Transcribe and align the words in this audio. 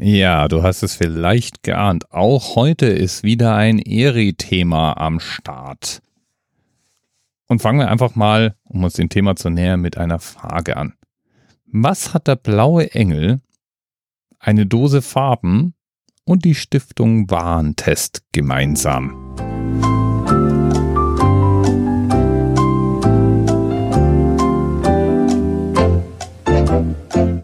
Ja, 0.00 0.46
du 0.46 0.62
hast 0.62 0.84
es 0.84 0.94
vielleicht 0.94 1.64
geahnt. 1.64 2.12
Auch 2.12 2.54
heute 2.54 2.86
ist 2.86 3.24
wieder 3.24 3.56
ein 3.56 3.80
Eri-Thema 3.80 4.96
am 4.96 5.18
Start. 5.18 6.02
Und 7.48 7.60
fangen 7.60 7.80
wir 7.80 7.88
einfach 7.88 8.14
mal, 8.14 8.54
um 8.62 8.84
uns 8.84 8.92
dem 8.92 9.08
Thema 9.08 9.34
zu 9.34 9.50
nähern, 9.50 9.80
mit 9.80 9.98
einer 9.98 10.20
Frage 10.20 10.76
an. 10.76 10.94
Was 11.66 12.14
hat 12.14 12.28
der 12.28 12.36
blaue 12.36 12.94
Engel, 12.94 13.40
eine 14.38 14.66
Dose 14.66 15.02
Farben 15.02 15.74
und 16.24 16.44
die 16.44 16.54
Stiftung 16.54 17.28
Warentest 17.28 18.22
gemeinsam? 18.30 19.34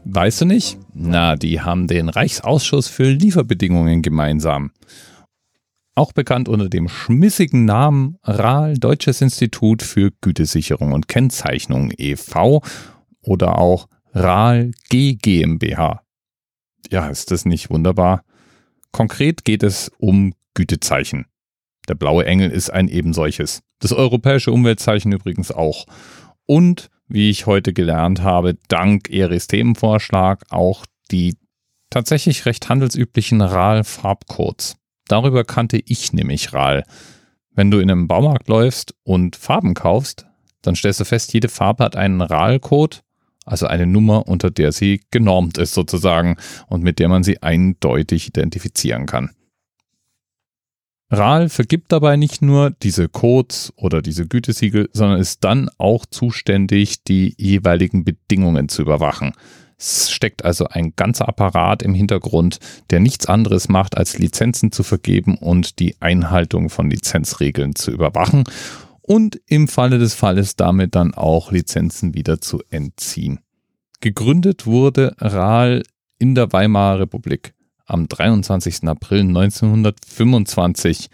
Weißt 0.05 0.41
du 0.43 0.45
nicht? 0.45 0.79
Na, 0.93 1.37
die 1.37 1.61
haben 1.61 1.87
den 1.87 2.09
Reichsausschuss 2.09 2.89
für 2.89 3.11
Lieferbedingungen 3.11 4.01
gemeinsam. 4.01 4.71
Auch 5.97 6.13
bekannt 6.13 6.49
unter 6.49 6.69
dem 6.69 6.89
schmissigen 6.89 7.65
Namen 7.65 8.19
RAL 8.23 8.79
Deutsches 8.79 9.21
Institut 9.21 9.83
für 9.83 10.11
Gütesicherung 10.21 10.93
und 10.93 11.09
Kennzeichnung 11.09 11.93
e.V. 11.97 12.63
oder 13.23 13.59
auch 13.59 13.89
RAL 14.13 14.73
G 14.89 15.15
GmbH. 15.15 16.03
Ja, 16.91 17.09
ist 17.09 17.31
das 17.31 17.45
nicht 17.45 17.71
wunderbar? 17.71 18.25
Konkret 18.93 19.45
geht 19.45 19.63
es 19.63 19.91
um 19.99 20.35
Gütezeichen. 20.55 21.27
Der 21.89 21.95
blaue 21.95 22.25
Engel 22.25 22.51
ist 22.51 22.71
ein 22.71 22.89
ebensolches. 22.89 23.63
Das 23.81 23.93
europäische 23.93 24.53
Umweltzeichen 24.53 25.13
übrigens 25.13 25.51
auch. 25.51 25.87
Und 26.47 26.91
wie 27.07 27.31
ich 27.31 27.47
heute 27.47 27.73
gelernt 27.73 28.23
habe, 28.23 28.57
dank 28.69 29.11
Eris 29.11 29.47
Themenvorschlag 29.47 30.45
auch 30.51 30.85
die 31.11 31.37
tatsächlich 31.91 32.47
recht 32.47 32.69
handelsüblichen 32.69 33.41
RAL-Farbcodes. 33.41 34.77
Darüber 35.07 35.45
kannte 35.45 35.81
ich 35.85 36.13
nämlich 36.13 36.53
RAL. 36.53 36.85
Wenn 37.51 37.71
du 37.71 37.79
in 37.79 37.91
einem 37.91 38.09
Baumarkt 38.09 38.49
läufst 38.49 38.95
und 39.05 39.37
Farben 39.37 39.75
kaufst, 39.75 40.27
dann 40.63 40.75
stellst 40.75 41.01
du 41.01 41.05
fest, 41.05 41.33
jede 41.33 41.49
Farbe 41.49 41.85
hat 41.85 41.95
einen 41.95 42.21
RAL-Code, 42.21 42.99
also 43.45 43.67
eine 43.67 43.87
Nummer, 43.87 44.27
unter 44.27 44.51
der 44.51 44.73
sie 44.73 45.03
genormt 45.11 45.59
ist 45.59 45.75
sozusagen 45.75 46.37
und 46.67 46.83
mit 46.83 46.99
der 46.99 47.09
man 47.09 47.23
sie 47.23 47.43
eindeutig 47.43 48.29
identifizieren 48.29 49.07
kann. 49.07 49.31
RAL 51.11 51.49
vergibt 51.49 51.93
dabei 51.93 52.17
nicht 52.17 52.43
nur 52.43 52.71
diese 52.71 53.09
Codes 53.09 53.73
oder 53.77 54.03
diese 54.03 54.27
Gütesiegel, 54.27 54.89
sondern 54.93 55.21
ist 55.21 55.45
dann 55.45 55.69
auch 55.79 56.07
zuständig, 56.07 57.05
die 57.05 57.35
jeweiligen 57.39 58.05
Bedingungen 58.05 58.69
zu 58.69 58.83
überwachen. 58.83 59.33
Es 59.77 60.11
steckt 60.11 60.45
also 60.45 60.67
ein 60.67 60.95
ganzer 60.97 61.29
Apparat 61.29 61.83
im 61.83 61.95
Hintergrund, 61.95 62.59
der 62.91 63.01
nichts 63.01 63.27
anderes 63.27 63.69
macht, 63.69 63.97
als 63.97 64.19
Lizenzen 64.19 64.73
zu 64.73 64.83
vergeben 64.83 65.37
und 65.37 65.79
die 65.79 65.97
Einhaltung 66.01 66.71
von 66.71 66.91
Lizenzregeln 66.91 67.75
zu 67.75 67.91
überwachen 67.91 68.45
und 69.03 69.41
im 69.47 69.69
Falle 69.69 69.99
des 69.99 70.15
Falles 70.15 70.57
damit 70.57 70.95
dann 70.95 71.13
auch 71.15 71.53
Lizenzen 71.53 72.15
wieder 72.15 72.41
zu 72.41 72.63
entziehen. 72.71 73.41
Gegründet 74.01 74.67
wurde 74.67 75.15
RAL 75.19 75.83
in 76.19 76.35
der 76.35 76.53
Weimarer 76.53 77.01
Republik 77.01 77.55
am 77.87 78.09
23. 78.09 78.89
April 78.89 79.21
1925. 79.21 81.09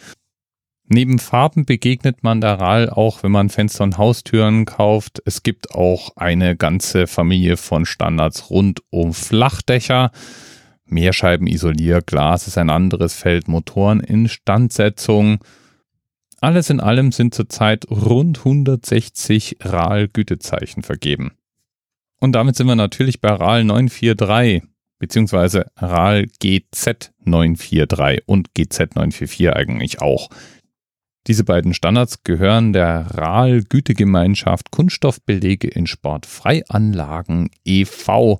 Neben 0.92 1.20
Farben 1.20 1.66
begegnet 1.66 2.24
man 2.24 2.40
der 2.40 2.58
RAL 2.58 2.90
auch, 2.90 3.22
wenn 3.22 3.30
man 3.30 3.48
Fenster 3.48 3.84
und 3.84 3.96
Haustüren 3.96 4.64
kauft. 4.64 5.22
Es 5.24 5.44
gibt 5.44 5.72
auch 5.72 6.16
eine 6.16 6.56
ganze 6.56 7.06
Familie 7.06 7.56
von 7.56 7.86
Standards 7.86 8.50
rund 8.50 8.82
um 8.90 9.14
Flachdächer. 9.14 10.10
Mehrscheibenisolier, 10.86 12.02
Glas 12.02 12.48
ist 12.48 12.58
ein 12.58 12.70
anderes 12.70 13.14
Feld, 13.14 13.46
Motoren, 13.46 14.00
Instandsetzung. 14.00 15.38
Alles 16.40 16.70
in 16.70 16.80
allem 16.80 17.12
sind 17.12 17.34
zurzeit 17.34 17.88
rund 17.88 18.38
160 18.38 19.58
RAL-Gütezeichen 19.60 20.82
vergeben. 20.82 21.32
Und 22.18 22.32
damit 22.32 22.56
sind 22.56 22.66
wir 22.66 22.74
natürlich 22.74 23.20
bei 23.20 23.28
RAL 23.28 23.62
943 23.62 24.64
beziehungsweise 25.00 25.66
RAL 25.76 26.26
GZ 26.38 27.12
943 27.24 28.22
und 28.26 28.54
GZ 28.54 28.94
944 28.94 29.52
eigentlich 29.52 30.00
auch. 30.00 30.28
Diese 31.26 31.44
beiden 31.44 31.74
Standards 31.74 32.22
gehören 32.22 32.72
der 32.72 33.06
RAL 33.10 33.62
Gütegemeinschaft 33.62 34.70
Kunststoffbelege 34.70 35.68
in 35.68 35.86
Sportfreianlagen 35.86 37.50
e.V. 37.64 38.38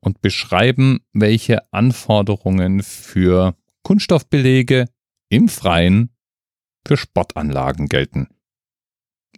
und 0.00 0.20
beschreiben, 0.20 1.00
welche 1.12 1.72
Anforderungen 1.72 2.82
für 2.82 3.54
Kunststoffbelege 3.82 4.86
im 5.28 5.48
Freien 5.48 6.10
für 6.86 6.96
Sportanlagen 6.96 7.88
gelten. 7.88 8.28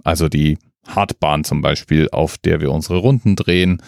Also 0.03 0.29
die 0.29 0.59
Hartbahn 0.87 1.45
zum 1.45 1.63
Beispiel, 1.63 2.09
auf 2.11 2.39
der 2.39 2.61
wir 2.61 2.71
unsere 2.71 2.99
Runden 2.99 3.37
drehen, 3.37 3.83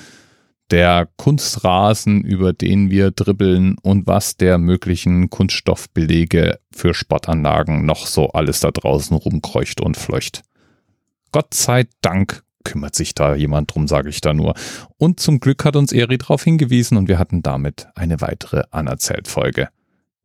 der 0.73 1.07
Kunstrasen, 1.19 2.23
über 2.25 2.55
den 2.55 2.91
wir 2.91 3.11
dribbeln 3.11 3.77
und 3.83 4.07
was 4.07 4.39
der 4.39 4.57
möglichen 4.57 5.29
Kunststoffbelege 5.29 6.59
für 6.75 6.95
Sportanlagen 6.95 7.85
noch 7.85 8.07
so 8.07 8.31
alles 8.31 8.61
da 8.61 8.71
draußen 8.71 9.15
rumkreucht 9.15 9.83
und 9.83 9.99
fleucht. 9.99 10.43
Gott 11.31 11.53
sei 11.53 11.85
Dank 12.01 12.43
kümmert 12.65 12.95
sich 12.95 13.15
da 13.15 13.35
jemand 13.35 13.75
drum, 13.75 13.87
sage 13.87 14.09
ich 14.09 14.23
da 14.23 14.33
nur. 14.33 14.55
Und 14.97 15.21
zum 15.21 15.41
Glück 15.41 15.65
hat 15.67 15.77
uns 15.77 15.93
Eri 15.93 16.17
darauf 16.17 16.43
hingewiesen 16.43 16.97
und 16.97 17.07
wir 17.07 17.19
hatten 17.19 17.43
damit 17.43 17.89
eine 17.95 18.23
weitere 18.23 18.63
Anerzählt-Folge. 18.71 19.69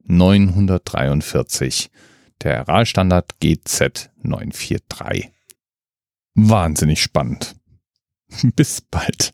943. 0.06 1.90
Der 2.42 2.68
RAL-Standard 2.70 3.40
GZ 3.42 4.12
943. 4.22 5.30
Wahnsinnig 6.36 7.02
spannend. 7.02 7.56
Bis 8.56 8.80
bald. 8.80 9.34